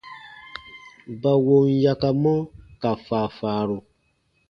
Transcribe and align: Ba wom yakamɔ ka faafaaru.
Ba 1.21 1.31
wom 1.45 1.65
yakamɔ 1.83 2.33
ka 2.81 2.89
faafaaru. 3.05 3.77